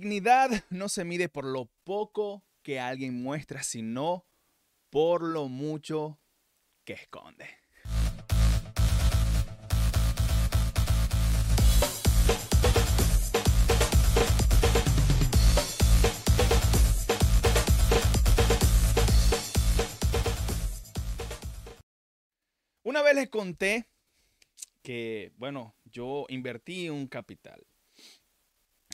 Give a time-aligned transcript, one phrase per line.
[0.00, 4.24] Dignidad no se mide por lo poco que alguien muestra, sino
[4.90, 6.20] por lo mucho
[6.84, 7.48] que esconde.
[22.84, 23.88] Una vez les conté
[24.80, 27.66] que, bueno, yo invertí un capital.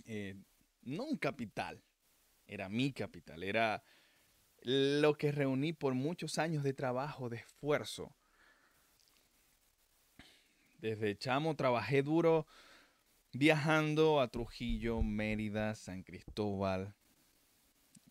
[0.07, 0.35] Eh,
[0.85, 1.83] no un capital,
[2.47, 3.83] era mi capital, era
[4.63, 8.15] lo que reuní por muchos años de trabajo, de esfuerzo.
[10.79, 12.47] Desde chamo trabajé duro
[13.33, 16.95] viajando a Trujillo, Mérida, San Cristóbal,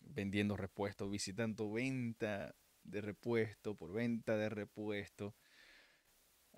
[0.00, 5.34] vendiendo repuestos, visitando venta de repuesto por venta de repuesto,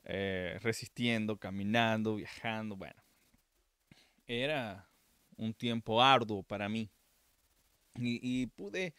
[0.04, 3.02] eh, resistiendo, caminando, viajando, bueno.
[4.26, 4.88] Era
[5.36, 6.90] un tiempo arduo para mí.
[7.98, 8.94] Y, pude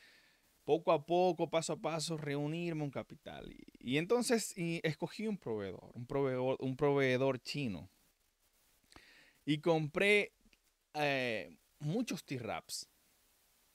[0.64, 3.54] poco a poco, paso a paso, reunirme un capital.
[3.80, 7.90] Y, entonces escogí un proveedor, un proveedor, un proveedor chino.
[9.46, 10.34] Y compré
[10.94, 12.90] eh, muchos T-Raps.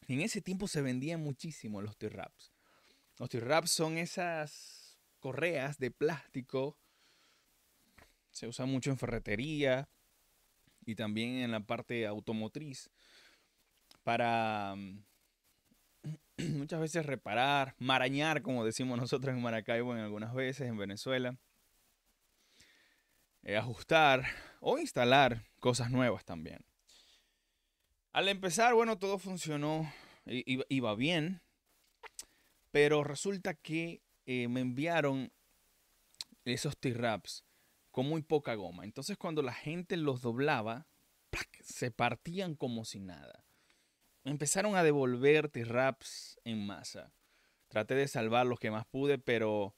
[0.09, 2.53] En ese tiempo se vendían muchísimo los T-Raps.
[3.19, 6.77] Los T-Raps son esas correas de plástico.
[8.31, 9.89] Se usan mucho en ferretería
[10.85, 12.91] y también en la parte automotriz
[14.03, 15.05] para mm,
[16.59, 21.37] muchas veces reparar, marañar, como decimos nosotros en Maracaibo en algunas veces, en Venezuela,
[23.43, 24.25] eh, ajustar
[24.61, 26.65] o instalar cosas nuevas también.
[28.13, 29.91] Al empezar, bueno, todo funcionó,
[30.27, 31.41] iba, bien,
[32.71, 35.33] pero resulta que eh, me enviaron
[36.45, 37.45] esos T-Raps
[37.93, 38.85] con muy poca goma.
[38.85, 40.89] Entonces cuando la gente los doblaba,
[41.61, 43.45] se partían como si nada.
[44.25, 47.13] Empezaron a devolver T-Raps en masa.
[47.69, 49.77] Traté de salvar los que más pude, pero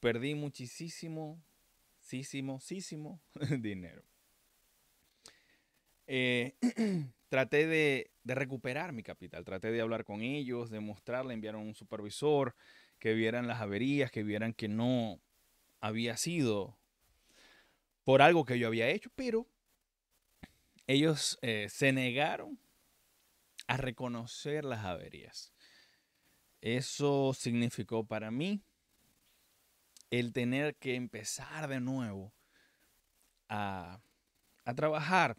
[0.00, 1.42] perdí muchísimo,
[2.42, 3.20] muchísimo,
[3.60, 4.04] dinero.
[6.06, 6.56] Eh,
[7.28, 11.74] traté de, de, recuperar mi capital, traté de hablar con ellos, de mostrarle, enviaron un
[11.74, 12.56] supervisor,
[12.98, 15.20] que vieran las averías, que vieran que no
[15.80, 16.79] había sido
[18.10, 19.46] por algo que yo había hecho, pero
[20.88, 22.58] ellos eh, se negaron
[23.68, 25.52] a reconocer las averías.
[26.60, 28.64] Eso significó para mí
[30.10, 32.34] el tener que empezar de nuevo
[33.48, 34.02] a,
[34.64, 35.36] a trabajar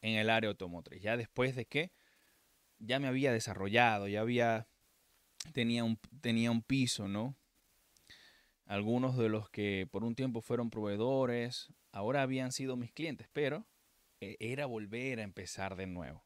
[0.00, 1.92] en el área automotriz, ya después de que
[2.80, 4.66] ya me había desarrollado, ya había,
[5.52, 7.36] tenía un, tenía un piso, ¿no?
[8.68, 13.66] Algunos de los que por un tiempo fueron proveedores, ahora habían sido mis clientes, pero
[14.20, 16.22] eh, era volver a empezar de nuevo.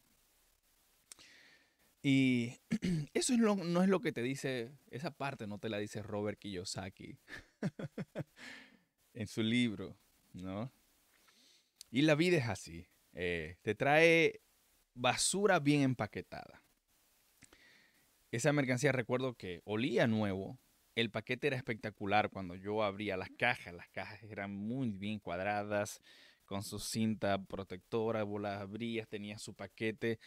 [2.03, 2.59] Y
[3.15, 7.17] eso no es lo que te dice, esa parte no te la dice Robert Kiyosaki
[9.15, 9.97] en su libro,
[10.33, 10.73] ¿no?
[11.93, 14.41] Y la vida es así, eh, te trae
[14.95, 16.61] basura bien empaquetada.
[18.33, 20.59] Esa mercancía recuerdo que olía nuevo,
[20.95, 23.75] el paquete era espectacular cuando yo abría las cajas.
[23.75, 26.01] Las cajas eran muy bien cuadradas,
[26.45, 30.19] con su cinta protectora, vos abrías, tenía su paquete,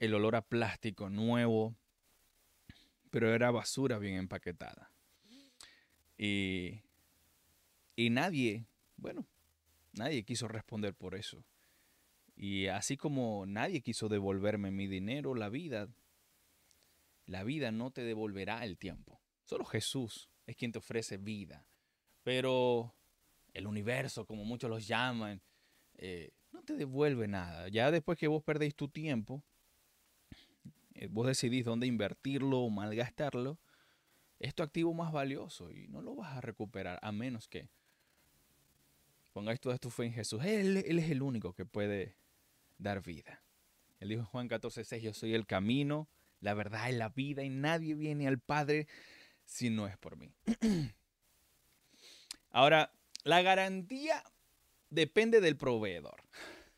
[0.00, 1.76] el olor a plástico nuevo,
[3.10, 4.90] pero era basura bien empaquetada.
[6.18, 6.82] Y,
[7.94, 8.64] y nadie,
[8.96, 9.26] bueno,
[9.92, 11.44] nadie quiso responder por eso.
[12.34, 15.88] Y así como nadie quiso devolverme mi dinero, la vida,
[17.26, 19.20] la vida no te devolverá el tiempo.
[19.50, 21.66] Solo Jesús es quien te ofrece vida.
[22.22, 22.94] Pero
[23.52, 25.42] el universo, como muchos los llaman,
[25.96, 27.66] eh, no te devuelve nada.
[27.66, 29.42] Ya después que vos perdéis tu tiempo,
[30.94, 33.58] eh, vos decidís dónde invertirlo o malgastarlo,
[34.38, 37.68] es tu activo más valioso y no lo vas a recuperar a menos que
[39.32, 40.44] pongáis toda tu fe en Jesús.
[40.44, 42.14] Él, es el único que puede
[42.78, 43.42] dar vida.
[43.98, 46.08] Él dijo en Juan 14, 6, yo soy el camino,
[46.38, 48.86] la verdad y la vida y nadie viene al Padre
[49.50, 50.32] si no es por mí.
[52.50, 52.92] Ahora,
[53.24, 54.22] la garantía
[54.90, 56.22] depende del proveedor.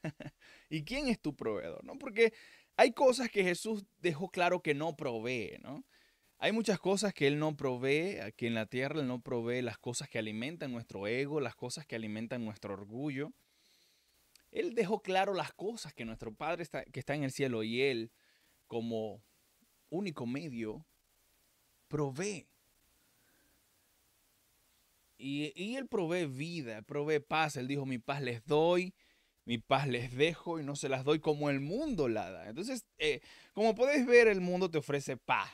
[0.70, 1.84] ¿Y quién es tu proveedor?
[1.84, 1.98] ¿no?
[1.98, 2.32] Porque
[2.76, 5.84] hay cosas que Jesús dejó claro que no provee, ¿no?
[6.38, 9.78] Hay muchas cosas que Él no provee aquí en la tierra, Él no provee las
[9.78, 13.32] cosas que alimentan nuestro ego, las cosas que alimentan nuestro orgullo.
[14.50, 17.82] Él dejó claro las cosas que nuestro Padre está, que está en el cielo y
[17.82, 18.10] Él,
[18.66, 19.22] como
[19.88, 20.84] único medio,
[21.86, 22.48] provee.
[25.22, 27.56] Y, Él provee vida, provee paz.
[27.56, 28.94] Él dijo, mi paz les doy
[29.44, 32.48] mi paz les dejo y no se las doy como el mundo la da.
[32.48, 33.20] Entonces, eh,
[33.52, 35.50] como puedes ver, el mundo te ofrece paz,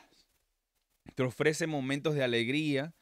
[1.14, 2.94] te ofrece momentos de alegría,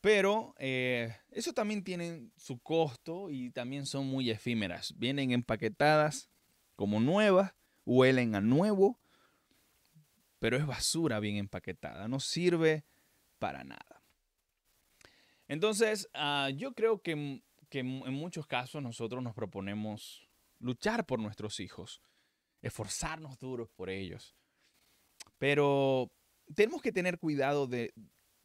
[0.00, 4.94] pero eh, eso también tiene su costo y también son muy efímeras.
[4.96, 6.30] Vienen empaquetadas
[6.74, 7.54] como nuevas,
[7.84, 8.98] huelen a nuevo,
[10.38, 12.84] pero es basura bien empaquetada, no sirve
[13.38, 13.95] para nada.
[15.48, 20.28] Entonces, ah, yo creo que, que en muchos casos nosotros nos proponemos
[20.58, 22.02] luchar por nuestros hijos,
[22.62, 24.34] esforzarnos duros por ellos,
[25.38, 26.10] pero
[26.54, 27.92] tenemos que tener cuidado de,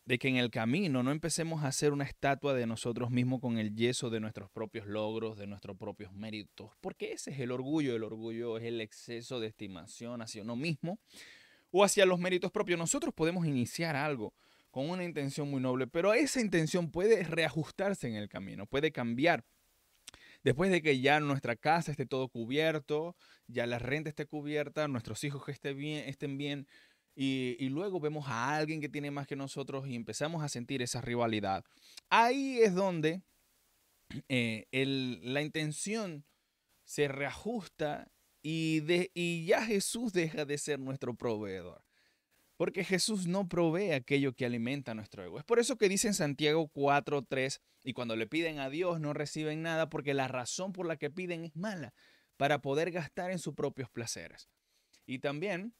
[0.05, 3.57] de que en el camino no empecemos a hacer una estatua de nosotros mismos con
[3.57, 7.95] el yeso de nuestros propios logros, de nuestros propios méritos, porque ese es el orgullo,
[7.95, 10.99] el orgullo es el exceso de estimación hacia uno mismo
[11.71, 12.77] o hacia los méritos propios.
[12.79, 14.33] Nosotros podemos iniciar algo
[14.71, 19.45] con una intención muy noble, pero esa intención puede reajustarse en el camino, puede cambiar.
[20.43, 23.15] Después de que ya nuestra casa esté todo cubierto,
[23.47, 26.67] ya la renta esté cubierta, nuestros hijos estén bien,
[27.13, 31.01] y, luego vemos a alguien que tiene más que nosotros y empezamos a sentir esa
[31.01, 31.63] rivalidad.
[32.09, 33.21] Ahí es donde
[34.29, 34.65] eh,
[35.21, 36.25] la intención
[36.85, 38.09] se reajusta
[38.41, 41.83] y ya Jesús deja de ser nuestro proveedor.
[42.61, 45.39] Porque Jesús no provee aquello que alimenta nuestro ego.
[45.39, 49.13] Es por eso que dice en Santiago 4.3, y cuando le piden a Dios no
[49.13, 51.95] reciben nada porque la razón por la que piden es mala,
[52.37, 54.47] para poder gastar en sus propios placeres.
[55.07, 55.73] Y también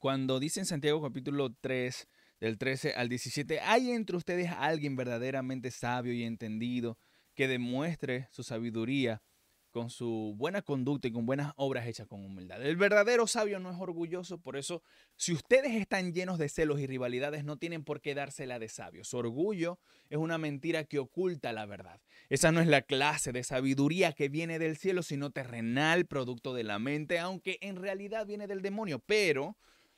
[0.00, 2.06] cuando dice en Santiago capítulo 3,
[2.40, 6.98] del 13 al 17, ¿hay entre ustedes alguien verdaderamente sabio y entendido
[7.34, 9.22] que demuestre su sabiduría
[9.72, 12.64] con su buena conducta y con buenas obras hechas con humildad?
[12.64, 14.82] El verdadero sabio no es orgulloso, por eso
[15.16, 19.02] si ustedes están llenos de celos y rivalidades, no tienen por qué dársela de sabio.
[19.02, 19.80] Su orgullo
[20.10, 22.00] es una mentira que oculta la verdad.
[22.28, 26.64] Esa no es la clase de sabiduría que viene del cielo, sino terrenal, producto de
[26.64, 29.56] la mente, aunque en realidad viene del demonio, pero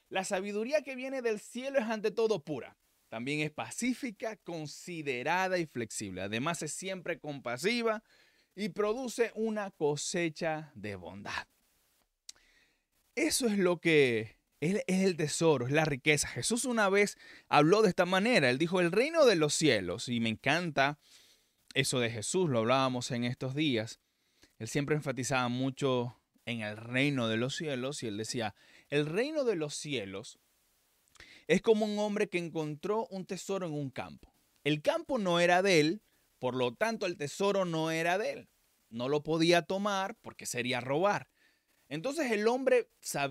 [0.08, 2.76] la sabiduría que viene del cielo es ante todo pura.
[3.08, 6.22] También es pacífica, considerada y flexible.
[6.22, 8.02] Además es siempre compasiva
[8.56, 11.46] y produce una cosecha de bondad.
[13.14, 16.28] Eso es lo que es, el tesoro, es la riqueza.
[16.28, 17.16] Jesús una vez
[17.48, 18.50] habló de esta manera.
[18.50, 20.98] Él dijo, el reino de los cielos, y me encanta
[21.74, 24.00] eso de Jesús, lo hablábamos en estos días.
[24.58, 28.54] Él siempre enfatizaba mucho en el reino de los cielos y él decía,
[28.90, 30.38] el reino de los cielos
[31.46, 34.32] es como un hombre que encontró un tesoro en un campo.
[34.62, 36.02] El campo no era de él,
[36.44, 38.48] por lo tanto el tesoro no era de él.
[38.90, 41.30] No lo podía tomar porque sería robar.
[41.88, 42.90] Entonces el hombre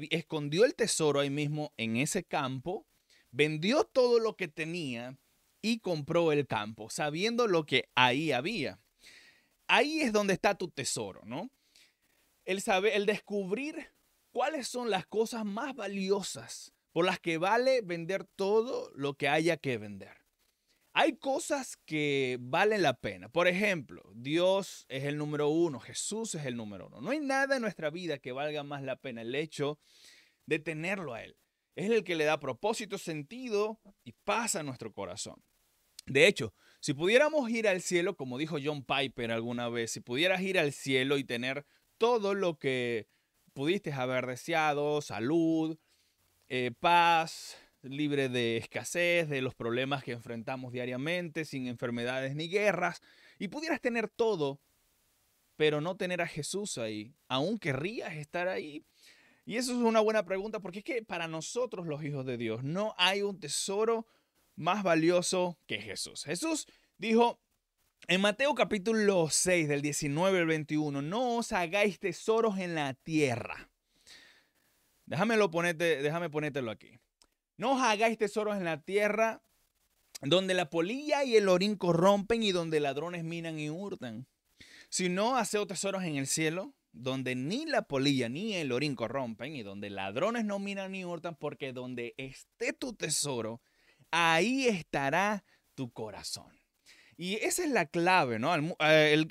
[0.10, 2.88] escondió el tesoro ahí mismo en ese campo,
[3.30, 5.16] vendió todo lo que tenía
[5.62, 8.80] y compró el campo, sabiendo lo que ahí había.
[9.68, 11.52] Ahí es donde está tu tesoro, ¿no?
[12.46, 13.92] El, saber, el descubrir
[14.32, 19.58] ¿Cuáles son las cosas más valiosas por las que vale vender todo lo que haya
[19.58, 20.23] que vender?
[20.96, 23.28] Hay cosas que valen la pena.
[23.28, 27.02] Por ejemplo, Dios es el número uno, Jesús es el número uno.
[27.02, 29.80] No hay nada en nuestra vida que valga más la pena el hecho
[30.46, 31.36] de tenerlo a Él.
[31.76, 35.44] Es el que le da propósito, sentido y paz a nuestro corazón.
[36.06, 40.42] De hecho, si pudiéramos ir al cielo, como dijo John Piper alguna vez, si pudieras
[40.42, 41.66] ir al cielo y tener
[41.98, 43.08] todo lo que
[43.54, 45.78] pudiste haber deseado salud,
[46.50, 53.02] eh, paz, libre de escasez, de los problemas que enfrentamos diariamente, sin enfermedades ni guerras,
[53.40, 54.60] y pudieras tener todo,
[55.56, 58.86] pero no tener a Jesús ahí, ¿aún querrías estar ahí?
[59.46, 62.64] Y eso es una buena pregunta porque es que para nosotros los hijos de Dios
[62.64, 64.08] no hay un tesoro
[64.56, 66.24] más valioso que Jesús.
[66.24, 66.66] Jesús
[66.98, 67.40] dijo,
[68.08, 73.70] en Mateo capítulo 6 del 19 al 21, no os hagáis tesoros en la tierra.
[75.06, 77.00] Déjamelo ponerte, déjame ponértelo aquí.
[77.58, 79.42] No os hagáis tesoros en la tierra
[80.22, 84.28] donde la polilla y el orín corrompen y donde ladrones minan y hurtan.
[84.90, 89.64] Sino haced tesoros en el cielo, donde ni la polilla ni el orín corrompen y
[89.64, 93.62] donde ladrones no minan ni hurtan, porque donde esté tu tesoro,
[94.12, 95.44] ahí estará
[95.76, 96.54] tu corazón.
[97.18, 98.56] Y esa es la clave, ¿no?
[98.80, 99.26] Eh,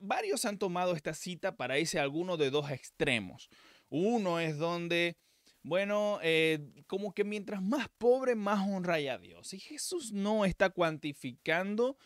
[0.00, 3.48] varios han tomado esta cita para irse a alguno de dos extremos.
[3.88, 5.16] Uno es donde,
[5.64, 9.54] bueno, eh, como que mientras más pobre, más honra a Dios.
[9.54, 11.96] Y Jesús no está cuantificando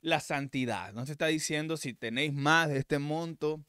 [0.00, 0.92] la santidad.
[0.92, 3.60] No se está diciendo si tenéis más de este monto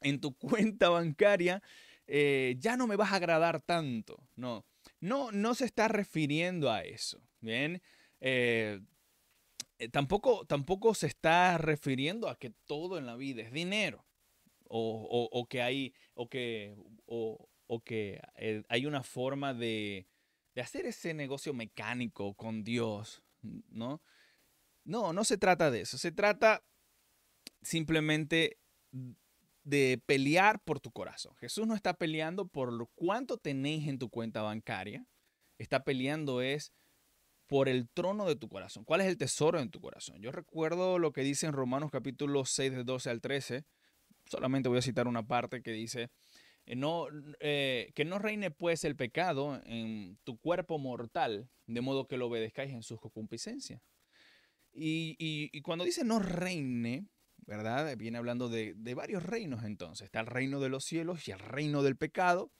[0.00, 1.62] en tu cuenta bancaria,
[2.08, 4.24] eh, ya no me vas a agradar tanto.
[4.34, 4.66] No,
[4.98, 7.22] no, no se está refiriendo a eso.
[7.40, 7.80] Bien.
[8.20, 8.80] Eh,
[9.92, 14.04] tampoco, tampoco se está refiriendo a que todo en la vida es dinero.
[14.68, 16.74] o, que hay, o que,
[17.06, 20.08] o, que eh, hay una forma de,
[20.56, 24.02] de hacer ese negocio mecánico con Dios, ¿no?
[24.84, 25.96] No, no se trata de eso.
[25.98, 26.64] Se trata
[27.62, 28.58] simplemente
[29.62, 31.34] de pelear por tu corazón.
[31.36, 35.06] Jesús no está peleando por lo cuánto tenéis en tu cuenta bancaria.
[35.58, 36.72] Está peleando es
[37.46, 38.84] por el trono de tu corazón.
[38.84, 40.22] ¿Cuál es el tesoro en tu corazón?
[40.22, 43.64] Yo recuerdo lo que dice en Romanos capítulo 6, de 12 al 13.
[44.26, 46.10] Solamente voy a citar una parte que dice,
[46.76, 47.06] no,
[47.40, 52.26] eh, que no reine pues el pecado en tu cuerpo mortal, de modo que lo
[52.26, 53.82] obedezcáis en sus concupiscencias.
[54.72, 57.06] Y, cuando dice no reine,
[57.38, 57.96] ¿verdad?
[57.96, 60.04] Viene hablando de, varios reinos entonces.
[60.04, 62.52] Está el reino de los cielos y el reino del pecado.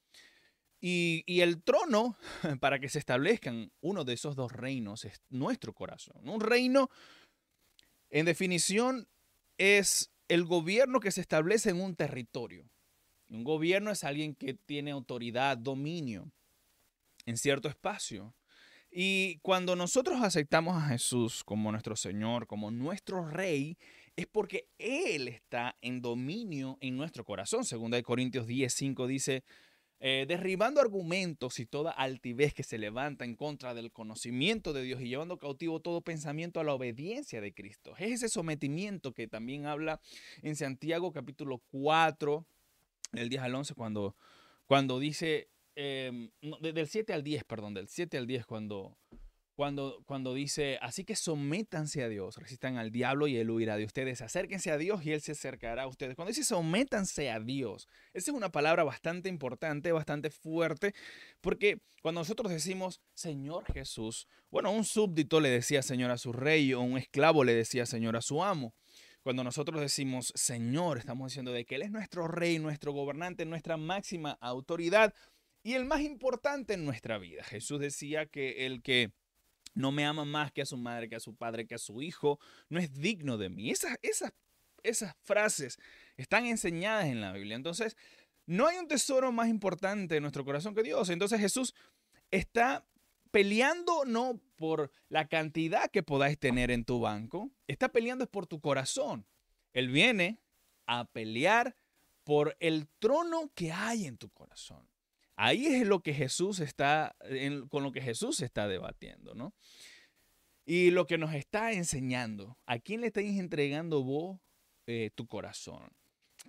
[0.81, 2.17] Y, el trono,
[2.61, 6.29] para que se establezcan uno de esos dos reinos, es nuestro corazón.
[6.29, 6.91] Un reino,
[8.09, 9.09] en definición,
[9.59, 12.71] es el gobierno que se establece en un territorio.
[13.31, 16.31] Un gobierno es alguien que tiene autoridad, dominio
[17.27, 18.35] en cierto espacio.
[18.91, 23.79] Y cuando nosotros aceptamos a Jesús como nuestro Señor, como nuestro Rey,
[24.17, 27.65] es porque Él está en dominio en nuestro corazón.
[27.65, 29.45] Segunda de Corintios 10, 5 dice,
[30.01, 35.01] eh, derribando argumentos y toda altivez que se levanta en contra del conocimiento de Dios
[35.03, 37.95] y llevando cautivo todo pensamiento a la obediencia de Cristo.
[37.99, 40.01] Es ese sometimiento que también habla
[40.43, 42.47] en Santiago capítulo 4,
[43.13, 44.17] el 10 al 11, cuando,
[44.67, 48.97] cuando dice, em, del 7 al 10, perdón, del 7 al 10, cuando,
[49.61, 53.85] cuando, cuando dice, así que sométanse a Dios, resistan al diablo y él huirá de
[53.85, 56.15] ustedes, acérquense a Dios y él se acercará a ustedes.
[56.15, 60.95] Cuando dice sométanse a Dios, esa es una palabra bastante importante, bastante fuerte,
[61.43, 66.73] porque cuando nosotros decimos Señor Jesús, bueno, un súbdito le decía Señor a su rey
[66.73, 68.73] o un esclavo le decía Señor a su amo.
[69.23, 73.77] Cuando nosotros decimos Señor, estamos diciendo de que Él es nuestro rey, nuestro gobernante, nuestra
[73.77, 75.15] máxima autoridad
[75.63, 77.45] y el más importante en nuestra vida.
[77.45, 79.13] Jesús decía que el que
[79.75, 82.03] no me ama más que a su madre, que a su padre, que a su
[82.03, 83.71] hijo, no es digno de mí.
[83.71, 84.33] Esas, esas,
[84.83, 85.79] esas frases
[86.17, 87.57] están enseñadas en la Biblia.
[87.57, 87.97] Entonces,
[88.47, 91.09] no hay un tesoro más importante en nuestro corazón que Dios.
[91.11, 91.75] Entonces Jesús
[92.31, 92.85] está
[93.31, 98.47] peleando no por la cantidad que podáis tener en tu banco, está peleando es por
[98.47, 99.27] tu corazón.
[99.73, 100.41] Él viene
[100.87, 101.77] a pelear
[102.25, 104.89] por el trono que hay en tu corazón.
[105.37, 107.17] Ahí es lo que Jesús está,
[107.71, 109.55] con lo que Jesús está debatiendo, ¿no?
[110.67, 114.39] Y lo que nos está enseñando, ¿a quién le estáis entregando vos
[114.87, 115.91] eh, tu corazón?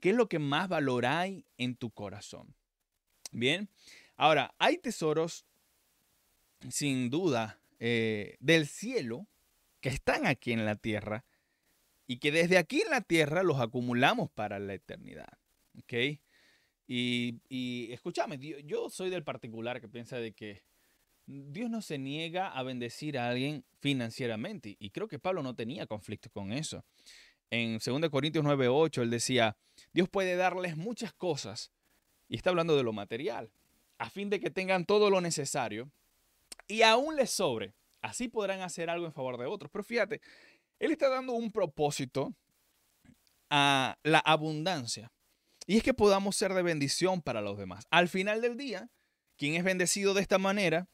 [0.01, 2.53] ¿Qué es lo que más valoráis en tu corazón?
[3.31, 3.69] Bien,
[4.17, 5.45] ahora, hay tesoros
[6.69, 9.27] sin duda, eh, del cielo
[9.79, 11.25] que están aquí en la tierra
[12.07, 15.37] y que desde aquí en la tierra los acumulamos para la eternidad.
[15.79, 16.19] ¿Ok?
[16.87, 20.63] Y, y escúchame, yo soy del particular que piensa de que
[21.25, 24.75] Dios no se niega a bendecir a alguien financieramente.
[24.79, 26.83] Y creo que Pablo no tenía conflicto con eso.
[27.49, 29.57] En 2 Corintios 9:8 él decía,
[29.93, 31.71] Dios puede darles muchas cosas,
[32.29, 33.51] y está hablando de lo material,
[33.97, 35.91] a fin de que tengan todo lo necesario
[36.71, 37.73] y aún les sobre.
[38.01, 39.69] Así podrán hacer algo en favor de otros.
[39.71, 40.21] Pero fíjate,
[40.79, 42.33] Él está dando un propósito
[43.49, 45.11] a la abundancia.
[45.67, 47.85] Y es que podamos ser de bendición para los demás.
[47.91, 48.89] Al final del día,
[49.37, 50.87] quien es bendecido de esta manera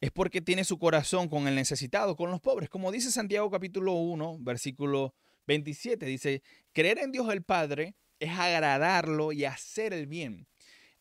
[0.00, 2.68] es porque tiene su corazón con el necesitado, con los pobres.
[2.68, 5.14] Como dice Santiago capítulo 1, versículo
[5.46, 10.46] 27, dice, creer en Dios el Padre es agradarlo y hacer el bien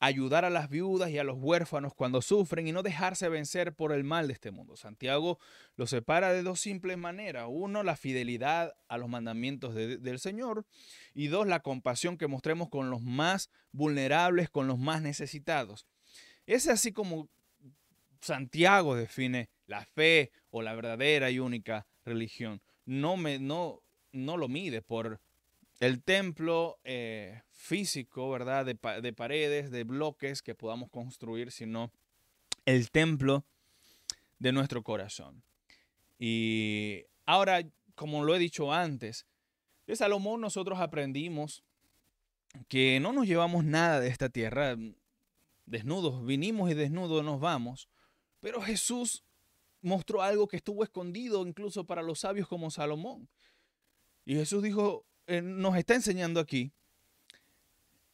[0.05, 3.93] ayudar a las viudas y a los huérfanos cuando sufren y no dejarse vencer por
[3.93, 4.75] el mal de este mundo.
[4.75, 5.39] Santiago
[5.77, 7.45] lo separa de dos simples maneras.
[7.47, 10.65] Uno, la fidelidad a los mandamientos del Señor.
[11.13, 15.87] Y dos, la compasión que mostremos con los más vulnerables, con los más necesitados.
[16.47, 17.29] Es así como
[18.19, 22.61] Santiago define la fe o la verdadera y única religión.
[22.85, 23.81] No, me, no,
[24.11, 25.21] no lo mide por
[25.85, 28.65] el templo eh, físico, ¿verdad?
[28.65, 31.91] De, de, paredes, de bloques que podamos construir, sino
[32.65, 33.43] el templo
[34.39, 35.43] de nuestro corazón.
[36.17, 37.61] Y ahora,
[37.95, 39.25] como lo he dicho antes,
[39.85, 41.65] de Salomón nosotros aprendimos
[42.69, 44.77] que no nos llevamos nada de esta tierra.
[45.65, 47.89] Desnudos vinimos y desnudos nos vamos.
[48.39, 49.25] Pero Jesús
[49.81, 53.27] mostró algo que estuvo escondido incluso para los sabios como Salomón.
[54.23, 56.71] Y Jesús dijo, nos está enseñando aquí,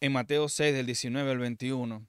[0.02, 2.08] en Mateo 6, del 19 al 21,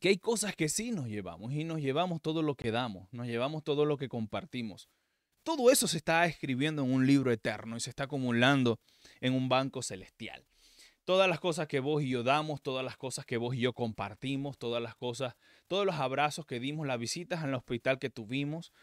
[0.00, 3.26] que hay cosas que sí nos llevamos y nos llevamos todo lo que damos, nos
[3.26, 4.88] llevamos todo lo que compartimos.
[5.42, 8.78] Todo eso se está escribiendo en un libro eterno y se está acumulando
[9.20, 10.44] en un banco celestial.
[11.04, 13.72] todas las cosas que vos y yo damos, todas las cosas que vos y yo
[13.72, 18.74] compartimos, todas las cosas, todos los abrazos que dimos, las visitas el hospital que tuvimos,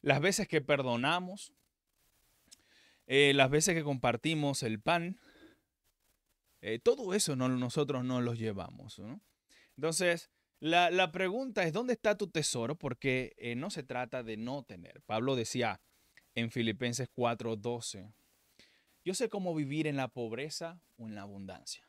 [0.00, 1.52] las veces que perdonamos,
[3.06, 5.18] eh, las veces que compartimos el pan,
[6.60, 9.00] eh, todo eso no, nosotros no los llevamos.
[9.76, 12.76] Entonces, la, pregunta es, ¿dónde está tu tesoro?
[12.76, 15.02] Porque eh, no se trata de no tener.
[15.02, 15.80] Pablo decía
[16.34, 18.12] en Filipenses 4:12,
[19.04, 21.88] yo sé cómo vivir en la pobreza o en la abundancia.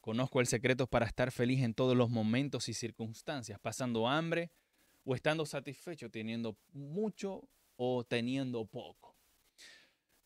[0.00, 4.50] Conozco el secreto para estar feliz en todos los momentos y circunstancias, pasando hambre
[5.04, 9.11] o estando satisfecho, teniendo mucho o teniendo poco.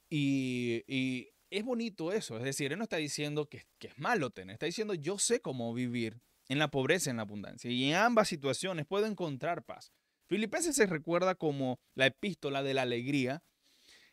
[0.08, 4.54] Y, es bonito eso, es decir, él no está diciendo que, que es malo tener,
[4.54, 7.70] está diciendo yo sé cómo vivir en la pobreza en la abundancia.
[7.70, 9.92] Y en ambas situaciones puedo encontrar paz.
[10.26, 13.44] Filipenses se recuerda como la epístola de la alegría.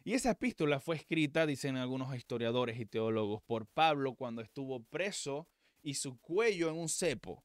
[0.04, 5.48] Y esa epístola fue escrita, dicen algunos historiadores y teólogos, por Pablo cuando estuvo preso
[5.82, 7.44] y su cuello en un cepo.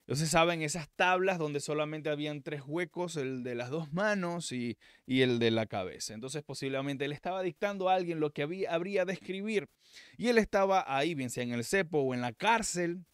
[0.00, 4.76] Entonces saben esas tablas donde solamente habían tres huecos, el de las dos manos y,
[5.06, 6.14] el de la cabeza.
[6.14, 9.68] Entonces posiblemente él estaba dictando a alguien lo que había, habría de escribir.
[10.16, 13.04] Y él estaba ahí, bien sea en el cepo o en la cárcel,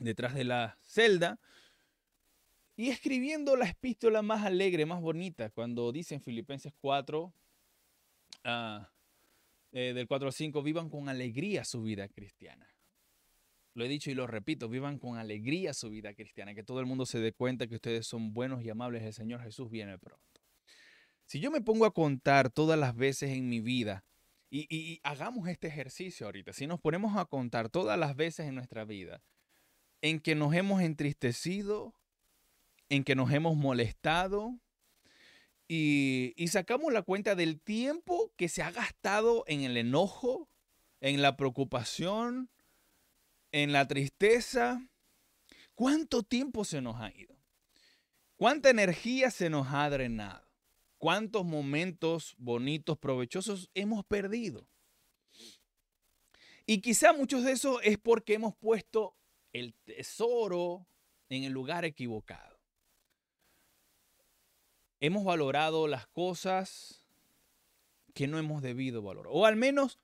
[0.00, 1.38] detrás de la celda,
[2.76, 7.32] y escribiendo la epístola más alegre, más bonita, cuando dice en Filipenses 4,
[8.44, 8.88] ah,
[9.72, 12.68] eh, del 4 al 5, vivan con alegría su vida cristiana.
[13.74, 16.86] Lo he dicho y lo repito, vivan con alegría su vida cristiana, que todo el
[16.86, 20.24] mundo se dé cuenta que ustedes son buenos y amables, el Señor Jesús viene pronto.
[21.26, 24.04] Si yo me pongo a contar todas las veces en mi vida,
[24.50, 28.84] y, hagamos este ejercicio ahorita, si nos ponemos a contar todas las veces en nuestra
[28.84, 29.22] vida,
[30.00, 31.94] en que nos hemos entristecido,
[32.88, 34.58] en que nos hemos molestado
[35.68, 40.48] y, sacamos la cuenta del tiempo que se ha gastado en el enojo,
[41.00, 42.50] en la preocupación,
[43.52, 44.86] en la tristeza.
[45.74, 47.36] ¿Cuánto tiempo se nos ha ido?
[48.36, 50.46] ¿Cuánta energía se nos ha drenado?
[50.98, 54.68] ¿Cuántos momentos bonitos, provechosos hemos perdido?
[56.66, 59.16] Y quizá muchos de esos es porque hemos puesto
[59.52, 60.86] el tesoro
[61.28, 62.58] en el lugar equivocado.
[65.00, 67.04] Hemos valorado las cosas
[68.14, 69.32] que no hemos debido valorar.
[69.32, 69.98] O al menos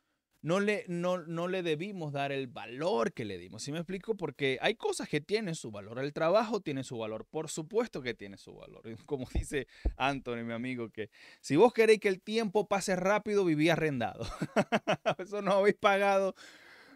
[0.44, 3.62] no le, no, no le debimos dar el valor que le dimos.
[3.62, 4.14] ¿Sí me explico?
[4.14, 5.98] Porque hay cosas que tienen su valor.
[5.98, 7.24] El trabajo tiene su valor.
[7.24, 8.83] Por supuesto que tiene su valor.
[9.07, 11.09] Como dice Anthony, mi amigo, que
[11.40, 14.22] si vos queréis que el tiempo pase rápido, viví arrendado.
[15.18, 16.35] Eso no habéis pagado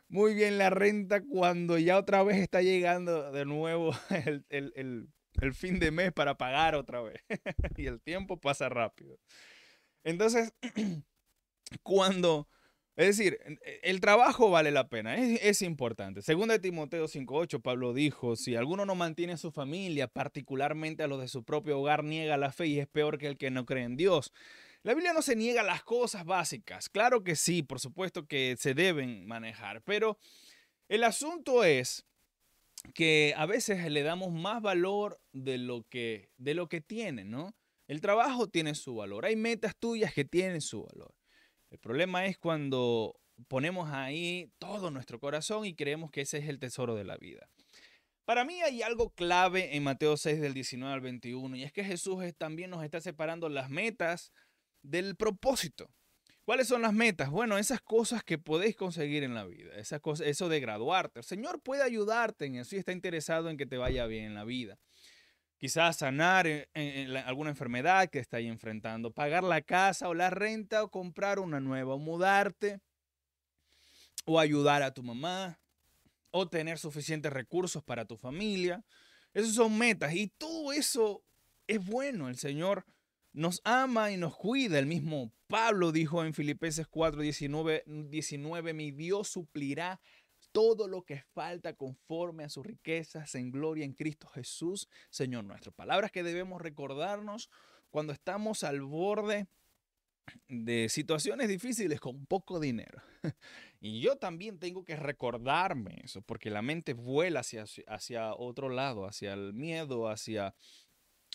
[0.09, 3.95] muy bien la renta cuando ya otra vez está llegando de nuevo
[4.51, 5.09] el,
[5.55, 7.25] fin de mes para pagar otra vez.
[7.79, 9.19] y el tiempo pasa rápido.
[10.05, 10.53] Entonces,
[11.83, 12.47] cuando...
[12.99, 13.39] Es decir,
[13.85, 16.21] el trabajo vale la pena, es, importante.
[16.21, 21.07] Según de Timoteo 5.8, Pablo dijo, si alguno no mantiene a su familia, particularmente a
[21.07, 23.67] los de su propio hogar, niega la fe y es peor que el que no
[23.67, 24.33] cree en Dios.
[24.83, 26.89] La Biblia no se niega las cosas básicas.
[26.89, 30.19] Claro que sí, por supuesto que se deben manejar, pero
[30.89, 32.05] el asunto es
[32.95, 37.55] que a veces le damos más valor de lo que, de lo que tiene, ¿no?
[37.87, 39.25] El trabajo tiene su valor.
[39.25, 41.15] Hay metas tuyas que tienen su valor.
[41.71, 46.59] El problema es cuando ponemos ahí todo nuestro corazón y creemos que ese es el
[46.59, 47.49] tesoro de la vida.
[48.25, 51.85] Para mí hay algo clave en Mateo 6 del 19 al 21 y es que
[51.85, 54.33] Jesús también nos está separando las metas
[54.83, 55.91] del propósito.
[56.45, 57.31] ¿Cuáles son las metas?
[57.31, 61.21] Bueno, esas cosas que podéis conseguir en la vida, esas cosas, eso de graduarte.
[61.21, 64.35] El Señor puede ayudarte en eso y está interesado en que te vaya bien en
[64.35, 64.79] la vida.
[65.59, 66.47] Quizás sanar
[67.27, 71.95] alguna enfermedad que estáis enfrentando, pagar la casa o la renta o comprar una nueva,
[71.95, 72.81] o mudarte,
[74.25, 75.59] o ayudar a tu mamá,
[76.31, 78.85] o tener suficientes recursos para tu familia.
[79.35, 81.25] Esas son metas y todo eso
[81.67, 82.29] es bueno.
[82.29, 82.85] El Señor
[83.33, 84.79] nos ama y nos cuida.
[84.79, 90.01] El mismo Pablo dijo en Filipenses 4, 19, 19, mi Dios suplirá
[90.59, 95.71] todo lo que falta conforme a sus riquezas en gloria en Cristo Jesús, Señor nuestro.
[95.71, 97.49] Palabras que debemos recordarnos
[97.91, 99.47] cuando estamos al borde
[100.49, 103.01] de situaciones difíciles con poco dinero.
[103.81, 109.07] Y yo también tengo que recordarme eso, porque la mente vuela hacia, hacia otro lado,
[109.07, 110.57] hacia el miedo, hacia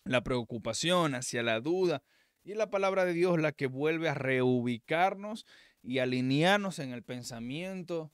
[0.04, 2.04] la preocupación, hacia la duda.
[2.44, 5.46] Y es la palabra de Dios la que vuelve a reubicarnos
[5.82, 8.12] y alinearnos en el pensamiento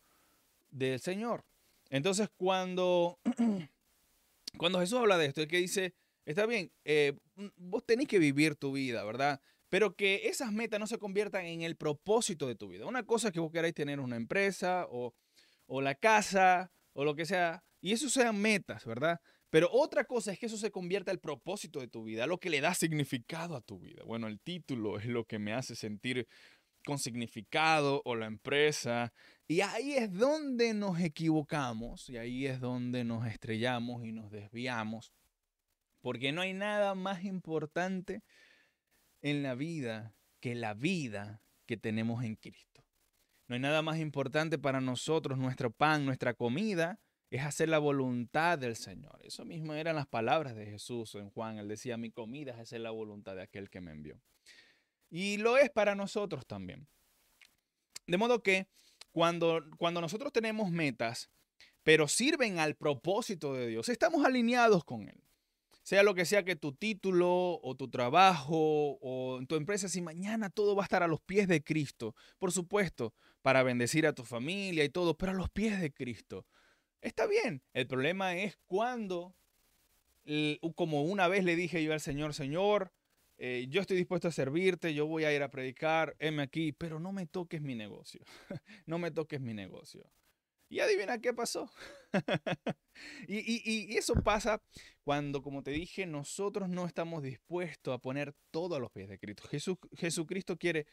[0.69, 1.45] del Señor.
[1.89, 3.19] Entonces, cuando,
[4.57, 5.93] cuando Jesús habla de esto, es que dice,
[6.25, 7.13] está bien, eh,
[7.55, 9.41] vos tenés que vivir tu vida, ¿verdad?
[9.69, 12.85] Pero que esas metas no se conviertan en el propósito de tu vida.
[12.85, 15.13] Una cosa es que vos queráis tener una empresa o
[15.69, 17.63] o la casa o lo que sea.
[17.79, 19.21] Y eso sean metas, ¿verdad?
[19.49, 22.49] Pero otra cosa es que eso se convierta el propósito de tu vida, lo que
[22.49, 24.03] le da significado a tu vida.
[24.03, 26.27] Bueno, el título es lo que me hace sentir
[26.83, 29.13] con significado o la empresa.
[29.51, 35.11] Y ahí es donde nos equivocamos y ahí es donde nos estrellamos y nos desviamos.
[36.01, 38.21] Porque no hay nada más importante
[39.23, 42.85] en la vida que la vida que tenemos en Cristo.
[43.47, 46.99] No hay nada más importante para nosotros, nuestro pan, nuestra comida,
[47.31, 49.19] es hacer la voluntad del Señor.
[49.23, 51.57] Eso mismo eran las palabras de Jesús en Juan.
[51.57, 54.21] Él decía, mi comida es hacer la voluntad de aquel que me envió.
[55.09, 56.87] Y lo es para nosotros también.
[58.05, 58.67] De modo que
[59.11, 61.29] cuando, cuando nosotros tenemos metas,
[61.83, 65.23] pero sirven al propósito de Dios, estamos alineados con Él.
[65.83, 70.49] Sea lo que sea que tu título o tu trabajo o tu empresa, si mañana
[70.49, 74.23] todo va a estar a los pies de Cristo, por supuesto, para bendecir a tu
[74.23, 76.45] familia y todo, pero a los pies de Cristo.
[77.01, 77.63] Está bien.
[77.73, 79.33] El problema es cuando,
[80.75, 82.91] como una vez le dije yo al Señor, Señor,
[83.41, 86.99] eh, yo estoy dispuesto a servirte, yo voy a ir a predicar, heme aquí, pero
[86.99, 88.21] no me toques mi negocio.
[88.85, 90.11] no me toques mi negocio.
[90.67, 91.71] Y adivina qué pasó.
[93.29, 94.61] y, eso pasa
[95.05, 99.17] cuando, como te dije, nosotros no estamos dispuestos a poner todo a los pies de
[99.17, 99.43] Cristo.
[99.93, 100.85] Jesucristo quiere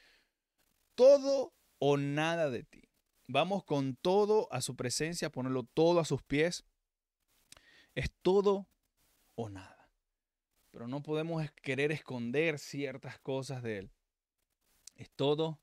[0.94, 2.88] todo o nada de ti.
[3.26, 6.64] Vamos con todo a su presencia, ponerlo todo a sus pies.
[7.96, 8.68] Es todo
[9.34, 9.75] o nada.
[10.76, 13.90] Pero no podemos querer esconder ciertas cosas de Él.
[14.96, 15.58] Es todo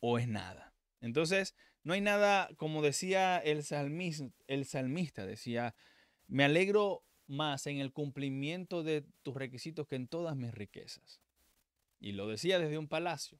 [0.00, 0.72] o es nada.
[1.02, 5.74] Entonces, no hay nada, como decía el salmista, el salmista decía,
[6.26, 11.20] me alegro más en el cumplimiento de tus requisitos que en todas mis riquezas.
[12.00, 13.38] Y lo decía desde un palacio.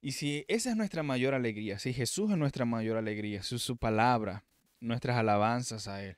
[0.00, 3.76] Y si esa es nuestra mayor alegría, si Jesús es nuestra mayor alegría, su, su
[3.76, 4.44] palabra,
[4.80, 6.16] nuestras alabanzas a Él,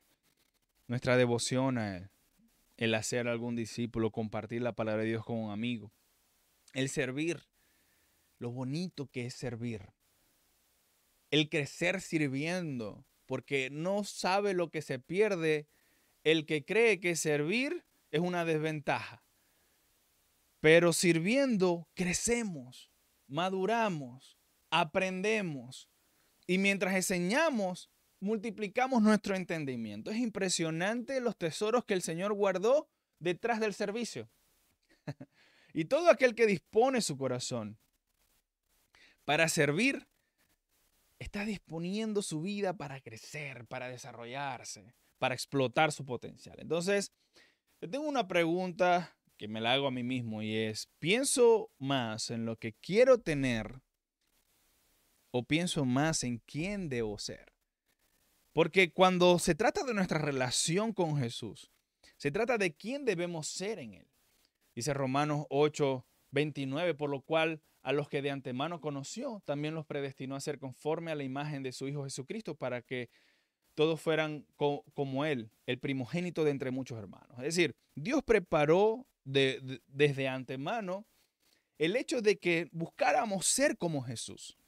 [0.86, 2.10] nuestra devoción a Él,
[2.80, 5.92] el hacer algún discípulo, compartir la palabra de Dios con un amigo,
[6.72, 7.44] el servir,
[8.38, 9.92] lo bonito que es servir,
[11.30, 15.68] el crecer sirviendo, porque no sabe lo que se pierde.
[16.24, 19.22] El que cree que servir es una desventaja.
[20.60, 22.90] Pero sirviendo crecemos
[23.30, 24.36] maduramos,
[24.70, 25.88] aprendemos.
[26.46, 27.88] Y mientras enseñamos,
[28.20, 30.10] multiplicamos nuestro entendimiento.
[30.10, 34.28] Es impresionante los tesoros que el Señor guardó detrás del servicio.
[35.74, 37.78] y todo aquel que dispone su corazón
[39.24, 40.08] para servir,
[41.20, 46.56] está disponiendo su vida para crecer, para desarrollarse, para explotar su potencial.
[46.58, 47.12] Entonces,
[47.78, 52.30] te tengo una pregunta que me la hago a mí mismo y es, ¿pienso más
[52.30, 53.80] en lo que quiero tener
[55.30, 57.49] o pienso más en quién debo ser?
[58.52, 61.70] Porque cuando se trata de nuestra relación con Jesús,
[62.16, 64.06] se trata de quién debemos ser en Él.
[64.74, 69.86] Dice Romanos 8, 29, por lo cual a los que de antemano conoció, también los
[69.86, 73.08] predestinó a ser conforme a la imagen de su Hijo Jesucristo, para que
[73.74, 77.38] todos fueran como Él, el primogénito de entre muchos hermanos.
[77.38, 81.06] Es decir, Dios preparó desde antemano
[81.78, 84.58] el hecho de que buscáramos ser como Jesús.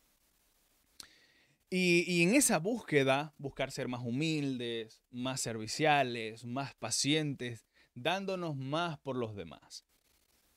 [1.74, 9.16] Y, en esa búsqueda, buscar ser más humildes, más serviciales, más pacientes, dándonos más por
[9.16, 9.86] los demás.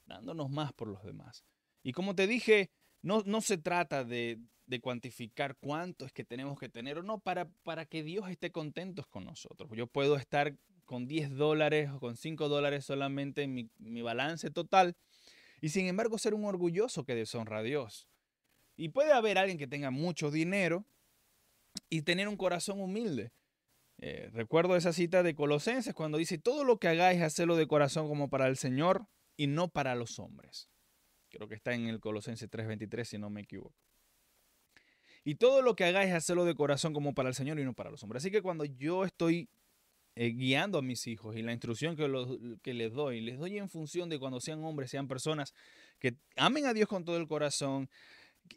[0.05, 1.45] Dándonos más por los demás.
[1.83, 2.69] Y como te dije,
[3.01, 7.47] no, no se trata de, de, cuantificar cuánto que tenemos que tener o no para,
[7.63, 9.69] para que Dios esté contento con nosotros.
[9.73, 14.97] Yo puedo estar con 10 dólares o con 5 dólares solamente en mi, balance total
[15.61, 18.09] y sin embargo ser un orgulloso que deshonra a Dios.
[18.75, 20.85] Y puede haber alguien que tenga mucho dinero
[21.89, 23.31] y tener un corazón humilde.
[23.97, 28.07] Eh, recuerdo esa cita de Colosenses cuando dice, todo lo que hagáis, hacedlo de corazón
[28.07, 30.69] como para el Señor y no para los hombres.
[31.29, 33.75] Creo que está en el Colosenses 3:23 si no me equivoco.
[35.23, 37.89] Y todo lo que hagáis, hacedlo de corazón como para el Señor y no para
[37.89, 38.21] los hombres.
[38.21, 39.49] Así que cuando yo estoy
[40.15, 43.69] eh, guiando a mis hijos y la instrucción que, que les doy, les doy en
[43.69, 45.53] función de cuando sean hombres, sean personas
[45.99, 47.89] que amen a Dios con todo el corazón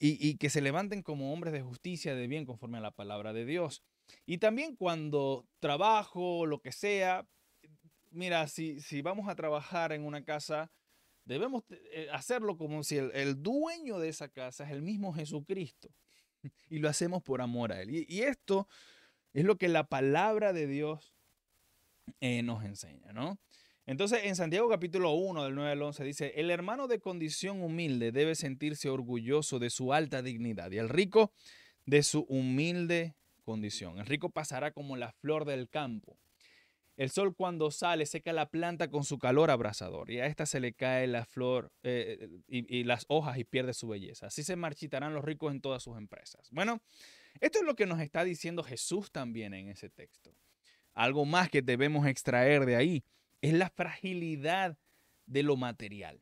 [0.01, 3.45] y, que se levanten como hombres de justicia, de bien, conforme a la palabra de
[3.45, 3.83] Dios.
[4.27, 7.27] Y también cuando trabajo, lo que sea,
[8.11, 10.71] mira, si, si vamos a trabajar en una casa,
[11.25, 15.89] debemos eh, hacerlo como si el, dueño de esa casa es el mismo Jesucristo.
[16.71, 17.91] Y lo hacemos por amor a Él.
[17.91, 18.69] y esto
[19.33, 21.13] es lo que la palabra de Dios
[22.21, 23.39] eh, nos enseña, ¿no?
[23.89, 28.13] Entonces, en Santiago capítulo 1, del 9 al 11, dice, el hermano de condición humilde
[28.13, 31.33] debe sentirse orgulloso de su alta dignidad y el rico
[31.87, 33.99] de su humilde condición.
[33.99, 36.19] El rico pasará como la flor del campo.
[36.99, 40.61] El sol cuando sale seca la planta con su calor abrasador y a esta se
[40.61, 44.27] le cae la flor eh, y, y, las hojas y pierde su belleza.
[44.27, 46.51] Así se marchitarán los ricos en todas sus empresas.
[46.51, 46.83] Bueno,
[47.41, 50.35] esto es lo que nos está diciendo Jesús también en ese texto.
[50.93, 53.05] Algo más que debemos extraer de ahí
[53.41, 54.79] es la fragilidad
[55.27, 56.21] de lo material.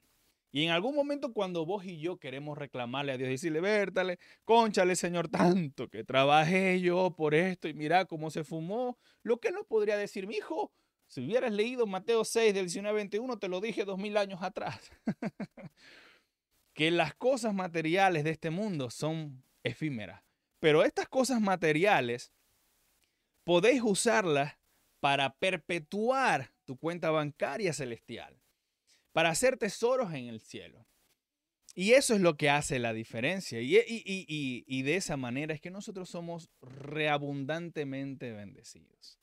[0.52, 4.96] Y en algún momento cuando vos y yo queremos reclamarle a Dios, decirle, vértale, conchale
[4.96, 9.66] Señor, tanto que trabajé yo por esto y mira cómo se fumó, lo que nos
[9.66, 10.72] podría decir, mi hijo,
[11.08, 14.90] si hubieras leído Mateo 6 del 19 21, te lo dije dos mil años atrás.
[16.72, 20.22] que las cosas materiales de este mundo son efímeras.
[20.58, 22.32] Pero estas cosas materiales
[23.44, 24.58] podéis usarlas
[25.00, 28.38] para perpetuar tu cuenta bancaria celestial
[29.12, 30.86] para hacer tesoros en el cielo.
[31.74, 33.60] Y eso es lo que hace la diferencia.
[33.60, 39.18] Y, de esa manera es que nosotros somos reabundantemente bendecidos.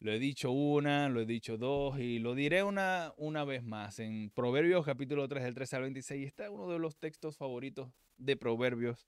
[0.00, 4.00] Lo he dicho una, lo he dicho dos y lo diré una, una vez más.
[4.00, 8.36] En Proverbios capítulo 3 del 13 al 26 está uno de los textos favoritos de
[8.36, 9.06] Proverbios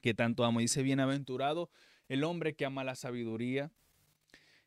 [0.00, 0.60] que tanto amo.
[0.60, 1.70] Dice, bienaventurado
[2.08, 3.72] el hombre que ama la sabiduría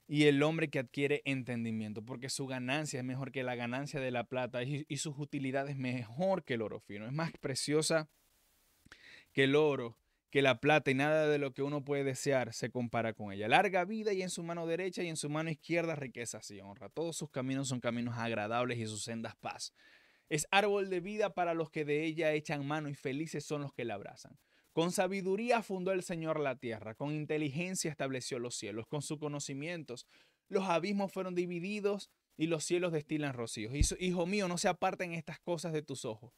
[0.07, 4.11] y el hombre que adquiere entendimiento, porque su ganancia es mejor que la ganancia de
[4.11, 7.05] la plata y, sus utilidades mejor que el oro fino.
[7.05, 8.09] Es más preciosa
[9.31, 9.97] que el oro,
[10.29, 13.47] que la plata y nada de lo que uno puede desear se compara con ella.
[13.47, 16.89] Larga vida y en su mano derecha y en su mano izquierda riqueza y honra.
[16.89, 19.73] Todos sus caminos son caminos agradables y sus sendas paz.
[20.29, 23.73] Es árbol de vida para los que de ella echan mano y felices son los
[23.73, 24.37] que la abrazan.
[24.73, 30.07] Con sabiduría fundó el Señor la tierra, con inteligencia estableció los cielos, con sus conocimientos
[30.49, 33.73] los abismos fueron divididos y los cielos destilan rocíos.
[33.99, 36.31] Hijo mío, no se aparten estas cosas de tus ojos.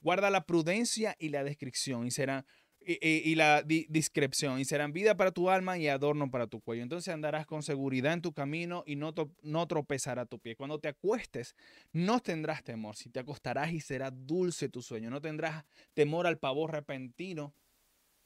[0.00, 2.46] Guarda la prudencia y la descripción y serán
[2.88, 6.84] y, la discreción y serán vida para tu alma y adorno para tu cuello.
[6.84, 10.54] Entonces andarás con seguridad en tu camino y no, no tropezará tu pie.
[10.54, 11.56] Cuando te acuestes,
[11.92, 12.94] no tendrás temor.
[12.94, 15.10] Si te acostarás y será dulce tu sueño.
[15.10, 17.54] No tendrás temor al pavor repentino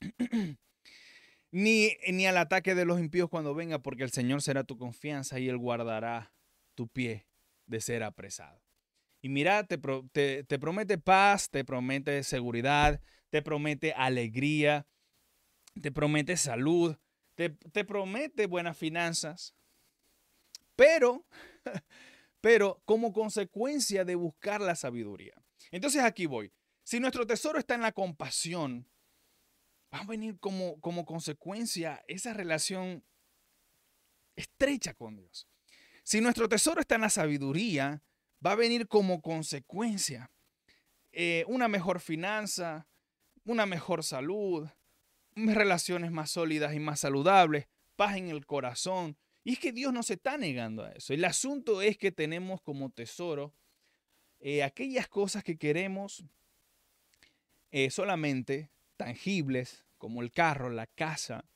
[1.51, 5.39] ni, ni al ataque de los impíos cuando venga, porque el Señor será tu confianza
[5.39, 6.33] y Él guardará
[6.75, 7.27] tu pie
[7.67, 8.61] de ser apresado.
[9.23, 14.87] Y mira, te, te, promete paz, te promete seguridad, te promete alegría,
[15.81, 16.97] te promete salud,
[17.35, 19.55] te, te promete buenas finanzas.
[20.75, 21.27] Pero,
[22.41, 25.35] pero como consecuencia de buscar la sabiduría.
[25.71, 26.51] Entonces aquí voy.
[26.83, 28.90] Si nuestro tesoro está en la compasión,
[29.93, 33.05] va a venir como, como consecuencia esa relación
[34.37, 35.49] estrecha con Dios.
[36.03, 38.03] Si nuestro tesoro está en la sabiduría,
[38.45, 40.31] va a venir como consecuencia
[41.13, 42.87] eh, una mejor finanza,
[43.45, 44.69] una mejor salud,
[45.35, 49.17] relaciones más sólidas y más saludables, paz en el corazón.
[49.43, 51.13] Y es que Dios no se está negando a eso.
[51.13, 53.55] El asunto es que tenemos como tesoro
[54.39, 56.25] eh, aquellas cosas que queremos
[57.71, 58.71] eh, solamente
[59.01, 61.47] tangibles como el carro, la casa,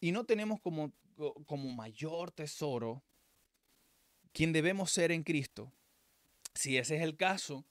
[0.00, 0.94] y no tenemos como,
[1.44, 3.04] como mayor tesoro
[4.32, 5.70] quien debemos ser en Cristo,
[6.54, 7.66] si ese es el caso,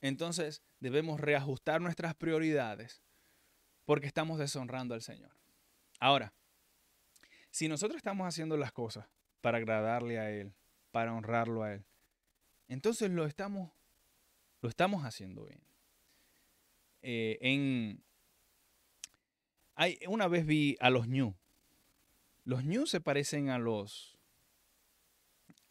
[0.00, 3.04] entonces debemos reajustar nuestras prioridades
[3.84, 5.30] porque estamos deshonrando al Señor.
[6.00, 6.32] Ahora,
[7.52, 9.06] si nosotros estamos haciendo las cosas
[9.40, 10.52] para agradarle a Él,
[10.90, 11.84] para honrarlo a Él,
[12.66, 13.70] entonces lo estamos,
[14.62, 15.60] lo estamos haciendo bien.
[17.02, 18.02] Eh, en,
[20.08, 21.34] una vez vi a los ñu.
[22.44, 24.18] Los ñu se parecen a los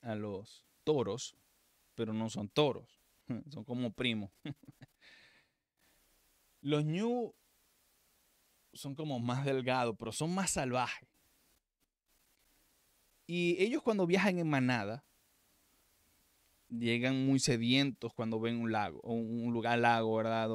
[0.02, 1.36] a los toros,
[1.96, 3.02] pero no son toros,
[3.50, 4.32] son como primos.
[6.62, 7.34] Los ñu
[8.74, 11.10] son como más delgados, pero son más salvajes.
[13.26, 15.04] Y ellos cuando viajan en manada,
[16.70, 20.50] llegan muy sedientos cuando ven un lago, o un lugar lago, ¿verdad?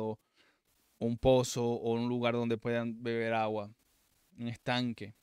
[0.98, 3.70] Un pozo o un lugar donde puedan beber agua,
[4.38, 5.14] un estanque.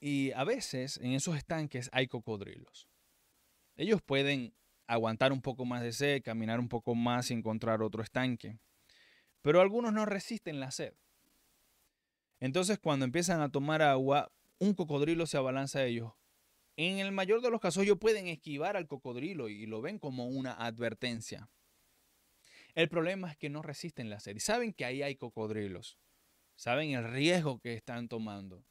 [0.00, 2.88] Y a veces en esos estanques hay cocodrilos.
[3.76, 4.54] Ellos pueden
[4.86, 8.58] aguantar un poco más de sed, caminar un poco más y encontrar otro estanque.
[9.42, 10.94] Pero algunos no resisten la sed.
[12.40, 16.12] Entonces cuando empiezan a tomar agua, un cocodrilo se abalanza a ellos.
[16.76, 20.26] En el mayor de los casos ellos pueden esquivar al cocodrilo y lo ven como
[20.26, 21.48] una advertencia.
[22.74, 24.36] El problema es que no resisten la sed.
[24.36, 25.98] Y saben que ahí hay cocodrilos.
[26.56, 28.64] Saben el riesgo que están tomando.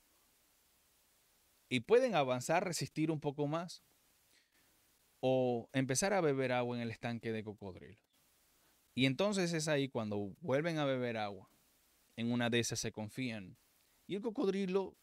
[1.70, 3.84] Y pueden avanzar, resistir un poco más.
[5.22, 8.04] O empezar a beber agua en el estanque de cocodrilos.
[8.94, 11.50] Y entonces es ahí cuando vuelven a beber agua
[12.16, 13.58] en una de esas se confían.
[14.08, 14.96] Y el cocodrilo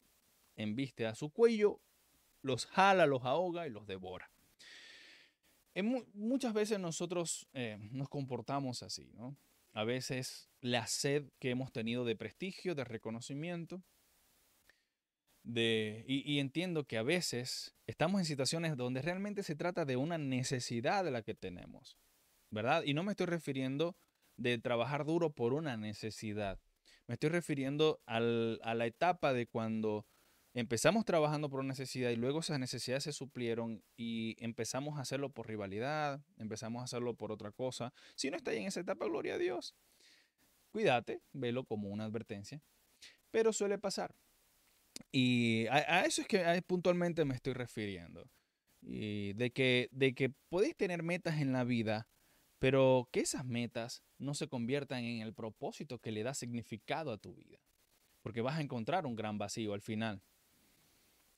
[0.57, 1.81] embiste a su cuello,
[2.43, 4.31] los jala, los ahoga y los devora.
[5.83, 9.37] Muchas veces nosotros eh, nos comportamos así, ¿no?
[9.73, 13.83] A veces la sed que hemos tenido de prestigio, de reconocimiento,
[15.43, 20.19] de, y, entiendo que a veces estamos en situaciones donde realmente se trata de una
[20.19, 21.97] necesidad de la que tenemos,
[22.51, 22.83] ¿verdad?
[22.85, 23.97] Y no me estoy refiriendo
[24.37, 26.61] de trabajar duro por una necesidad.
[27.07, 30.07] Me estoy refiriendo a la etapa de cuando
[30.55, 35.49] empezamos trabajando por necesidad y luego esas necesidades se suplieron y empezamos a hacerlo por
[35.49, 37.93] rivalidad, empezamos a hacerlo por otra cosa.
[38.15, 39.75] Si no está en esa etapa, gloria a Dios.
[40.71, 42.63] Cuídate, velo como una advertencia.
[43.31, 44.15] Pero suele pasar.
[45.13, 48.29] Y a, eso es que puntualmente me estoy refiriendo.
[48.83, 52.09] Y de que, de que podéis tener metas en la vida,
[52.59, 57.19] pero que esas metas no se conviertan en el propósito que le da significado a
[57.19, 57.59] tu vida.
[58.23, 60.23] Porque vas a encontrar un gran vacío al final.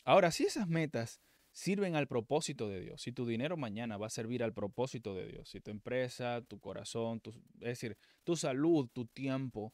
[0.04, 1.20] Ahora, si esas metas
[1.52, 5.26] sirven al propósito de Dios, si tu dinero mañana va a servir al propósito de
[5.26, 9.72] Dios, si tu empresa, tu corazón, tu, es decir, tu salud, tu tiempo,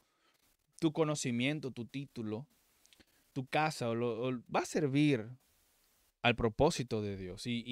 [0.81, 2.47] tu conocimiento, tu título,
[3.33, 5.29] tu casa, va a servir
[6.23, 7.63] al propósito de Dios y,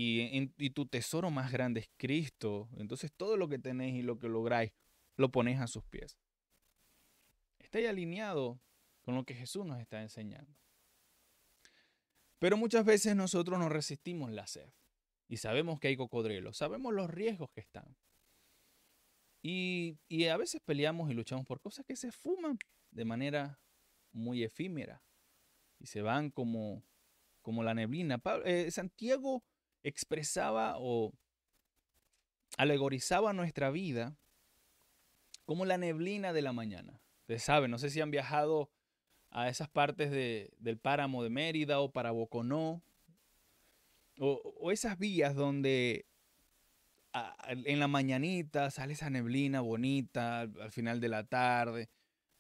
[0.57, 4.29] y, tu tesoro más grande es Cristo, entonces todo lo que tenéis y lo que
[4.29, 4.73] lográis
[5.17, 6.17] lo ponéis a sus pies.
[7.59, 8.61] Estáis alineado
[9.03, 10.55] con lo que Jesús nos está enseñando.
[12.39, 14.71] Pero muchas veces nosotros nos resistimos la sed
[15.29, 17.97] y sabemos que hay cocodrilos, sabemos los riesgos que están.
[19.43, 22.59] Y, a veces peleamos y luchamos por cosas que se fuman
[22.91, 23.61] de manera
[24.13, 25.05] muy efímera
[25.79, 26.83] y se van como,
[27.43, 28.21] como la neblina.
[28.45, 29.45] Eh, Santiago
[29.85, 31.13] expresaba o
[32.59, 34.17] alegorizaba nuestra vida
[35.45, 37.01] como la neblina de la mañana.
[37.21, 38.71] Ustedes saben, no sé si han viajado
[39.37, 42.83] a esas partes del páramo de Mérida o para Boconó,
[44.19, 46.07] o, esas vías donde
[47.67, 51.91] en la mañanita sale esa neblina bonita al, final de la tarde,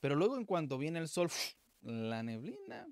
[0.00, 1.28] pero luego en cuanto viene el sol,
[1.82, 2.88] la neblina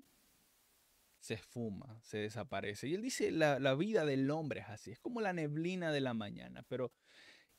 [1.19, 2.87] se esfuma, se desaparece.
[2.87, 6.01] Y él dice, la, la, vida del hombre es así, es como la neblina de
[6.01, 6.91] la mañana, pero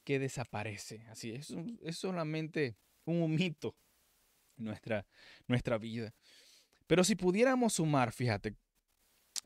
[0.05, 1.05] que desaparece.
[1.09, 3.75] Así, es, es solamente un mito
[4.57, 5.07] nuestra,
[5.47, 6.13] nuestra vida.
[6.87, 8.57] Pero si pudiéramos sumar, fíjate,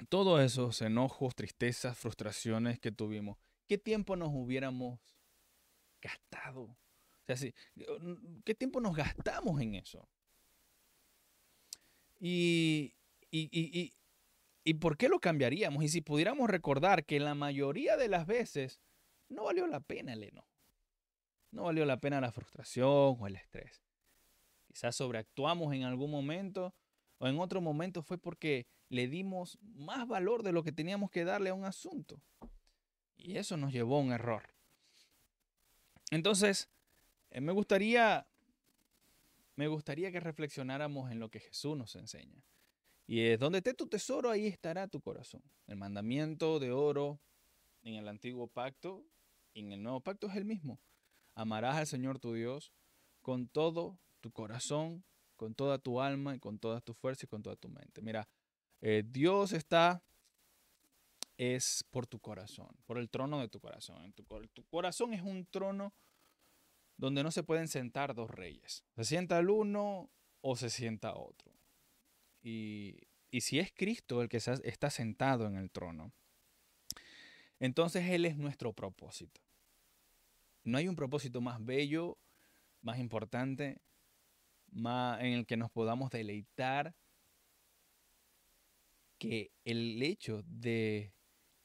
[0.09, 5.01] todos esos enojos, tristezas, frustraciones que tuvimos, ¿qué tiempo nos hubiéramos
[6.01, 6.63] gastado?
[6.63, 6.77] O
[7.27, 7.53] sea,
[8.45, 10.09] ¿qué tiempo nos gastamos en eso?
[12.19, 12.95] Y,
[13.31, 13.93] y, y,
[14.65, 15.83] y, por qué lo cambiaríamos?
[15.85, 18.81] Y si pudiéramos recordar que la mayoría de las veces
[19.29, 20.47] no valió la pena el enojo.
[21.53, 23.83] No valió la pena la frustración o el estrés.
[24.67, 26.75] Quizás sobreactuamos en algún momento
[27.21, 31.25] o en otro momento fue porque le dimos más valor de lo que teníamos que
[31.25, 32.21] darle a un asunto.
[33.17, 34.43] Y eso nos llevó a un error.
[36.11, 36.71] Entonces,
[37.31, 38.27] eh, me gustaría
[39.55, 42.43] me gustaría que reflexionáramos en lo que Jesús nos enseña.
[43.07, 45.43] Y es donde esté tu tesoro, ahí estará tu corazón.
[45.67, 47.21] El mandamiento de oro
[47.83, 49.05] en el antiguo pacto
[49.53, 50.81] y en el nuevo pacto es el mismo.
[51.35, 52.73] Amarás al Señor tu Dios
[53.21, 55.05] con todo tu corazón,
[55.41, 58.03] con toda tu alma y con toda tu fuerza y con toda tu mente.
[58.03, 58.29] Mira,
[58.83, 60.05] eh, Dios está
[61.39, 64.13] es por tu corazón, por el trono de tu corazón.
[64.13, 64.27] Tu,
[64.69, 65.95] corazón es un trono
[66.99, 68.85] donde no se pueden sentar dos reyes.
[68.97, 70.11] Se sienta el uno
[70.43, 71.51] o se sienta otro.
[72.43, 73.01] Y
[73.33, 76.13] si es Cristo el que está sentado en el trono,
[77.61, 79.41] entonces Él es nuestro propósito.
[80.65, 82.19] No hay un propósito más bello,
[82.83, 83.81] más importante
[84.73, 86.95] en el que nos podamos deleitar
[89.19, 91.13] que el hecho de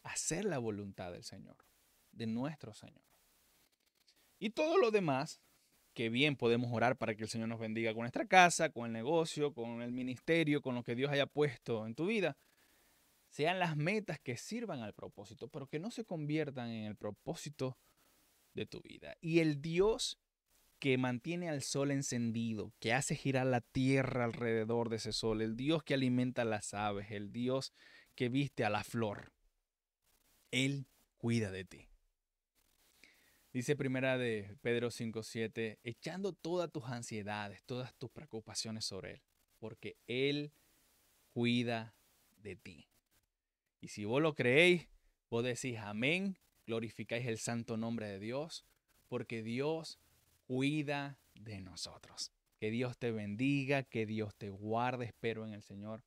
[0.04, 1.58] hacer la voluntad del Señor,
[2.12, 3.04] de nuestro Señor.
[4.40, 5.42] Y todo lo demás,
[5.94, 8.92] que bien podemos orar para que el Señor nos bendiga con nuestra casa, con el
[8.92, 12.38] negocio, con el ministerio, con lo que Dios haya puesto en tu vida,
[13.30, 17.78] sean las metas que sirvan al propósito, pero que no se conviertan en el propósito
[18.54, 19.16] de tu vida.
[19.22, 20.18] Y el Dios
[20.80, 25.56] que mantiene al sol encendido, que hace girar la tierra alrededor de ese sol, el
[25.56, 27.74] Dios que alimenta a las aves, el Dios
[28.16, 29.32] que viste a la flor.
[30.52, 31.88] Él cuida de ti.
[33.54, 39.22] Dice primera de Pedro 5:7, echando todas tus ansiedades, todas tus preocupaciones sobre Él,
[39.60, 40.52] porque Él
[41.30, 41.96] cuida
[42.36, 42.90] de ti.
[43.80, 44.90] Y si vos lo creéis,
[45.30, 48.66] vos decís amén, glorificáis el santo nombre de Dios,
[49.08, 50.00] porque Dios
[50.46, 52.32] cuida de nosotros.
[52.58, 56.04] Que Dios te bendiga, que Dios te guarde, espero en el Señor,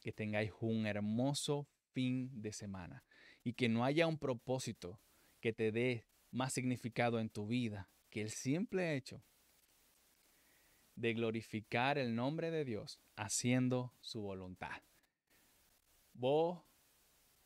[0.00, 3.04] que tengáis un hermoso fin de semana
[3.44, 5.00] y que no haya un propósito
[5.40, 9.22] que te dé más significado en tu vida que el simple hecho
[10.94, 14.82] de glorificar el nombre de Dios haciendo su voluntad.
[16.12, 16.62] Vos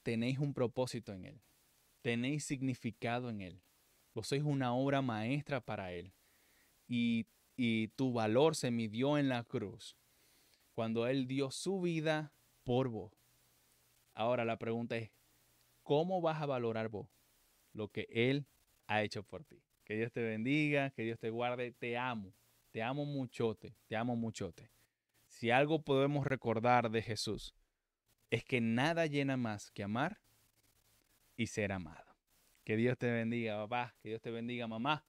[0.02, 1.42] tenéis un propósito en Él,
[2.02, 3.62] tenéis significado en Él,
[4.14, 6.15] vos sois una obra maestra para Él
[6.88, 7.26] y,
[7.56, 9.96] y tu valor se midió en la cruz
[10.74, 12.32] cuando Él dio su vida
[12.62, 13.12] por vos.
[14.14, 15.10] Ahora la pregunta es,
[15.82, 17.08] ¿cómo vas a valorar vos
[17.72, 18.46] lo que Él
[18.86, 19.62] ha hecho por ti?
[19.84, 22.34] Que Dios te bendiga, que Dios te guarde, te amo,
[22.72, 24.70] te amo muchote, te amo muchote.
[25.28, 27.54] Si algo podemos recordar de Jesús,
[28.30, 30.20] es que nada llena más que amar
[31.36, 32.16] y ser amado.
[32.64, 35.04] Que Dios te bendiga, papá, que Dios te bendiga, mamá,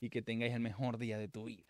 [0.00, 1.64] y que tengáis el mejor día de tu vida.